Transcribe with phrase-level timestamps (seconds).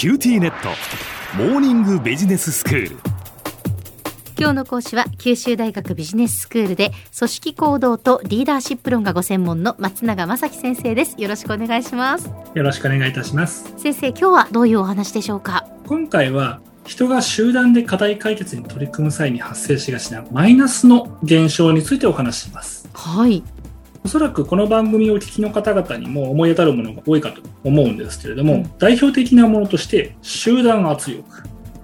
[0.00, 0.70] QTnet。
[1.36, 2.96] モーニングビジネススクール。
[4.38, 11.16] 今日の講師は九州大学ビジネススクールで組織行動とリーダーシップ論がご専門の松永正樹先生です。
[11.18, 12.30] よろしくお願いします。
[12.54, 13.74] よろしくお願いいたします。
[13.76, 15.66] 先生今日はどういうお話でしょうか？
[15.86, 22.88] 今回は人が集団で課題解決に取り組む際に発生しがちなマイナスの現象についてお話しします。
[22.94, 23.42] はい
[24.02, 31.24] おそらくこの番組をお聞きの方々にも思い当たるものが多いかと思うんですけれども、うん、代表的なものとして集団圧力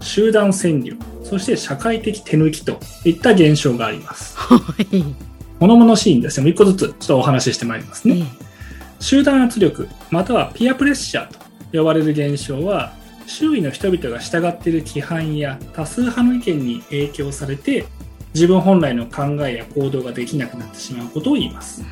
[0.00, 4.36] 集団占領そして社会的手抜きといった現象があります。
[4.36, 4.86] はい。
[5.58, 6.46] 物々しいんですよ。
[6.46, 8.14] 一個ずつちょっとお話ししてまいりますね。
[8.14, 8.26] うん、
[9.00, 11.38] 集団圧力またはピアプレッシャーと
[11.72, 12.94] 呼ばれる現象は
[13.26, 17.86] 周囲の人々が従っている規範や多数派の意見に影響されて
[18.34, 21.82] 自分本来の考えや行動ができなくなってしまうことを言います。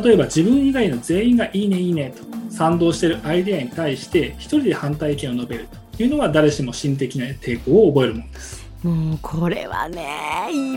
[0.00, 8.68] 例えば自分以外の全員がいいねいいねと賛同しているアイデアに対して一人で反対意見を述べるというのは誰しも心的な抵抗を覚えるものです。
[8.82, 10.06] もうこれはね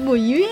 [0.03, 0.47] もう言えな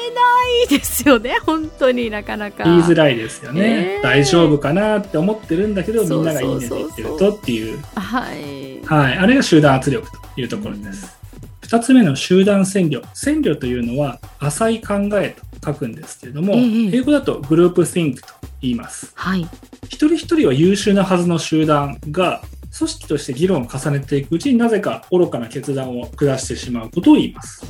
[0.66, 2.64] いですよね 本当になかなか。
[2.64, 4.00] 言いづらいですよね、え。
[4.00, 7.80] ー、大丈夫かなって思ってるんだけどみんながいいねって言ってるとっていう。
[7.96, 13.02] はい、はい、あれが集団圧力というところです、うん、2つ目の集団占領。
[13.16, 19.42] 占領というのは浅い考えと書くんですけれども、えー、英語だとグループ think と言います、はい、
[19.84, 22.42] 一人一人は優秀なはずの集団が
[22.78, 27.66] 組織として議論を重ねていくうちになぜか愚かな決断を下してしまうことを言います。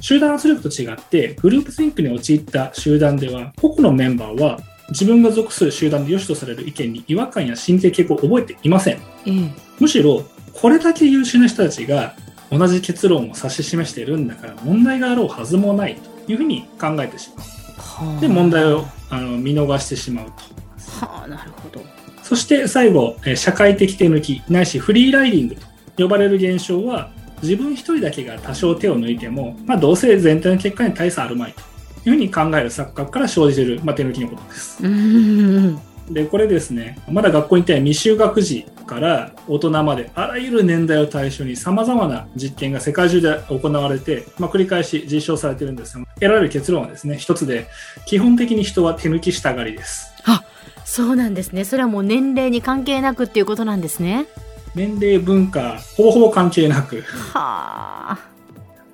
[0.00, 4.58] 集団圧力と違ってグループシンクに陥った集団では個々のメンバーは
[4.90, 12.14] 自分が属する集団で良しとされる意見に違和感や心理的傾向を覚えていません、うん、むしろこれだけ優秀な人たちが
[12.50, 18.20] 同じ結論を指し示しているんだから問題があろうはずもないというふうに考えてしまう。
[18.20, 20.32] で問題をあの見逃してしまうと。
[21.06, 21.80] はあなるほど。
[22.22, 27.10] そして最後、社会的手抜き、ないしフリーライディングと呼ばれる現象は、
[27.42, 31.60] 自分一人だけが多少手を抜いても、まあ、どうせ全体の結果に大差あるまいと
[32.08, 34.82] いうふうに考える錯覚から生じる、まあ、手抜きのことです。
[36.10, 47.66] で、これですね、まだ学校に行って未就学児から大人まであらゆる年代を対象に様々な実験が世界中で行われて、まあ、繰り返し実証されてるんですが、得られる結論はですね、一つで、
[48.06, 50.12] 基本的に人は手抜きしたがりです。
[50.24, 50.42] あ
[50.84, 51.64] そうなんですね。
[51.64, 54.26] それはもう年齢に関係なくっていうことなんですね。
[54.74, 57.00] 年齢文化ほぼほぼ関係なく。
[57.02, 58.34] はあ。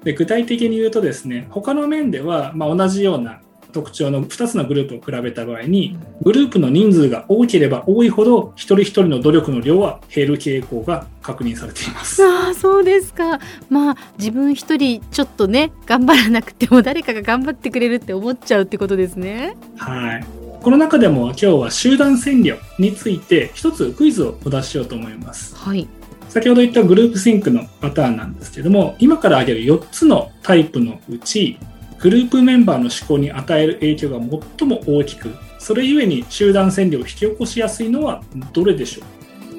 [0.04, 12.22] で具体的に言うとですね他の面では、まあ、同じような特徴の2つのグループを比べた場合にグループの人数が多ければ多いほど一人一人の努力の量は減る傾向が確認されています。
[12.24, 13.40] あそうですか。
[13.68, 19.56] まあ自分一人ちょっとね頑張らなくても誰かが頑張ってくれるって思っちゃうってことですね。
[19.76, 20.24] はい。
[20.62, 25.56] この中でも今日は集団占領について一つクイズをお出ししようと思います。
[25.56, 25.88] はい。
[26.28, 31.58] 先ほど言ったグループシンクのパターンなんですけども、今から挙げる4つのタイプのうち、
[32.00, 34.18] グループメンバーの思考に与える影響が
[34.58, 38.22] 最も大きく、それゆえに集団占領を引き起こしやすいのは
[38.52, 39.02] どれでしょ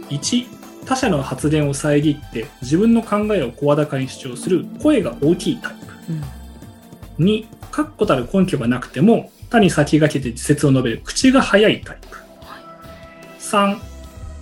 [0.10, 0.48] う ?1、
[0.86, 6.14] 他者の発言を遮って自分の考えを声高に主張する声が大きいタイプ。
[7.20, 12.18] うん、2、確固たる根拠がなくても他に先駆けて自説を述べる口が早いタイプ。
[13.40, 13.78] 3、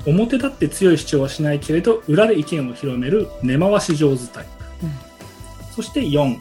[0.05, 4.45] 表立って強い主張はしないけれど、裏で意見を広める根回し上手タイ
[4.79, 4.85] プ。
[4.85, 4.91] うん、
[5.75, 6.37] そして4、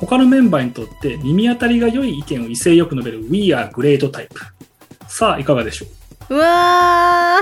[0.00, 4.40] 他のメンバーにとって耳当たりが良い意見を威勢よく述べる We are great タイプ。
[5.08, 5.86] さあ、いかがでしょ
[6.30, 6.34] う？
[6.36, 7.40] うわ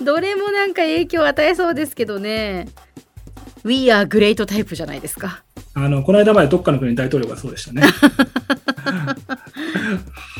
[0.00, 2.68] ー、どれもなんか影響を与えそうですけどね。
[3.64, 5.42] We are great タイプじゃないですか。
[5.74, 7.82] あの、この間までどっかの国大統領がそうでしたね。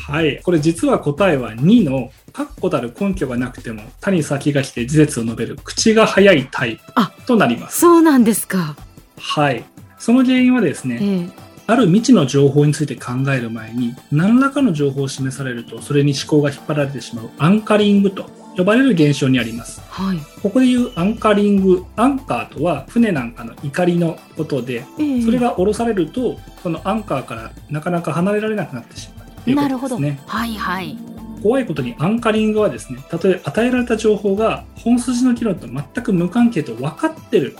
[0.07, 0.41] はい。
[0.41, 6.77] これ実は答えは2の確固たる根拠がなくても他に先が来て事実を述べる口が早いタイ
[7.17, 7.81] プとなります。
[7.81, 8.75] そうなんですか。
[9.19, 9.63] はい。
[9.99, 11.31] その原因はですね、えー、
[11.67, 19.81] ある未知の情報について考える前に何らかの情報を示されるとそれに思考が引っ張られてしまうアンカリングと呼ばれる現象にあります。
[19.87, 30.19] はい、ここでいうアンカリング、アンカーとは船なんかの怒りのことで、えー、それが降ろされると、そのアンカーからなかなか離れられなくなってしまうということですね。
[30.25, 30.97] はいはい。
[31.43, 37.55] 怖いことにアンカリングはですね、たとえ与えられた情報が本筋の議論と全く無関係と分かってる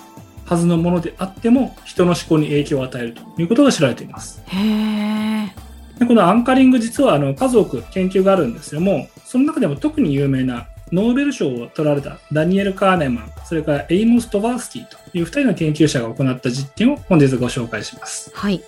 [0.48, 4.42] はずのものであっても、人の思考に影響を与えるということが知られています。
[4.48, 5.54] へ
[6.00, 18.32] でこのアンカリング実はあの数多く研究があるんですけども、その中でも特に有名なノーベル賞を取られたダニエル・カーネマン、それからエイモス・トバースキーという2人の研究者が行った実験を本日ご紹介します。
[18.34, 18.64] はい。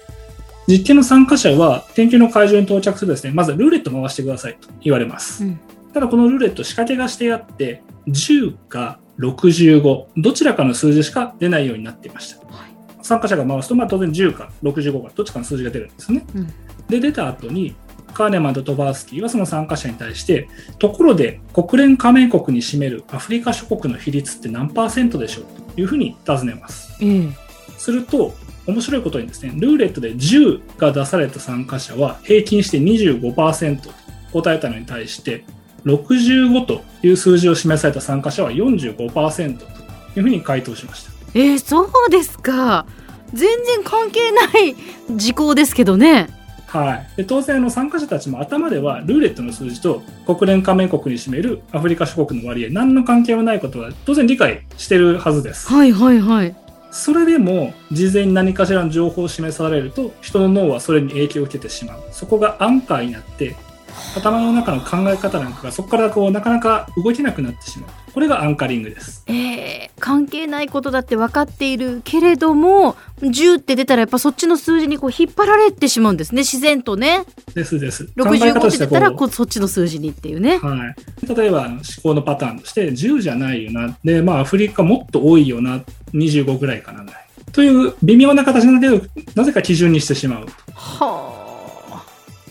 [0.67, 5.45] 実験の参加者は研究の会場に到着するですね、まずルーレット回してくださいと言われます。
[5.45, 5.59] うん、
[5.93, 16.47] ただこのルーレット仕掛けがしてあって、10か65どちらかの数字しか出ないようになっていました、はい、参加者が回すと、まあ、当然10か65かどっちかの数字が出るんですね、うん、
[16.87, 17.75] で出た後に
[18.13, 26.97] カーネマンとトバースキーはその参加者に対して、ところで国連加盟国に占めるアフリカ諸国の比率って何パーセントでしょうというふうに尋ねます。
[27.01, 27.35] うん、
[27.77, 28.33] すると、
[28.67, 33.89] 面白いことにですね、ルーレットで10が出された参加者は平均して25%と
[34.33, 35.45] 答えたのに対して、
[35.85, 39.65] 65という数字を示された参加者は45%と
[40.15, 41.11] いうふうに回答しました。
[41.33, 42.85] えー、そうですか。
[43.33, 44.75] 全然関係ない
[45.15, 46.29] 事項ですけどね。
[46.67, 55.67] はい、で当然の参加者たちも頭ではルーレットの数字と国連加盟国に占めるアフリカ諸国の割合何の関係もないことは当然理解してるはずです。
[55.67, 56.55] はいはいはい。
[56.91, 63.55] それでも事前に何かしらの情報を示されると人の脳はそれに影響を受けてしまうそこがアンカーになって
[64.15, 67.89] 頭の中の考え方なんかがそこからこうなかなか動けなくなってしまう。
[68.13, 76.41] これがアンカリングです、えー、関係ないことだって分かっているけれども10って出たらやっぱそっちの数字にこう引っ張られてしまうんですね。
[76.41, 77.23] 自然とね。
[77.53, 78.09] ですです。
[78.17, 80.75] 65って出たらこうそっちの数字にっていうね、は
[81.23, 83.95] い、例えば思考のパターンとして10じゃないよな。
[84.03, 85.81] でまあアフリカもっと多いよな。
[86.13, 87.05] 25ぐらいかな
[87.51, 89.05] という微妙な形なんだけど
[89.35, 91.48] なぜか基準にしてしまうはあ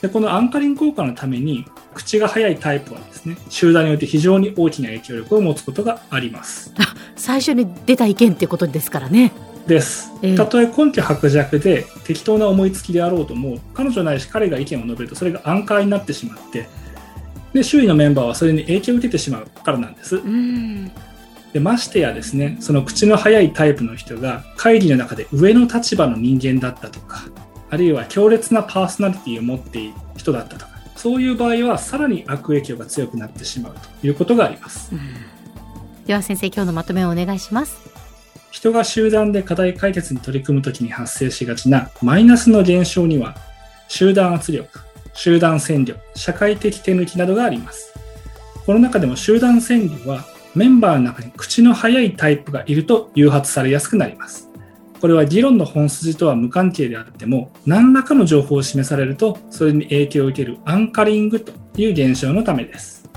[0.01, 1.65] でこのアンカリング効果のために
[1.95, 6.73] 口が速いタイプはですね集団において非常に大きな影響力を持つことがあります。
[7.17, 9.33] 最初に出た意見っていうことですからね。
[9.67, 16.69] です、えー、たとえ根拠薄弱で適当な思いつきであろうとも彼女ないし彼が意見を述べるとそれがアンカーになってしまって
[17.53, 20.23] で周囲のメンバーはそれに影響を受けてしまうからなんです。
[21.53, 27.25] でましてやですねその口の速いタイプの人が会議の中で上の立場の人間だったとか
[27.71, 34.91] あるいは強烈なパーソナリティを持っている人だったとか、そういう場合はさらに悪影響が強くなってしまうということがあります。
[34.93, 35.01] うん、
[36.07, 37.79] では先生、今日のまとめをお願いします。
[38.51, 43.37] 人が集団で課題解決に取り組むときに発生しがちなマイナスの現象には、
[43.89, 44.81] 集団圧力、
[45.13, 47.93] 集団戦力、社会的手抜きなどがあります。
[48.65, 50.25] この中でも集団戦力は
[50.55, 54.48] メンバーの中に口の速いタイプがいると誘発されやすくなります。
[55.01, 63.09] これは議論の本筋とは無関係であっても、何らかの情報を示されると、それに影響を受けるアンカリングという現象のためです。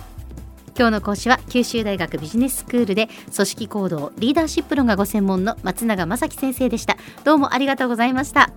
[0.78, 6.98] 今日の講師は九州大学ビジネススクールで組織行動リーダーシップ論がご専門の松永正樹先生でした。
[7.24, 8.52] どうもありがとうございました。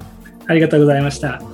[0.46, 1.53] ありがとうございました